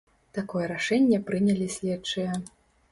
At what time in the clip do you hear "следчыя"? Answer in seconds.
1.79-2.31